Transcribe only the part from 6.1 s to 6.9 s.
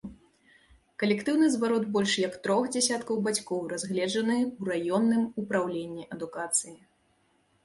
адукацыі.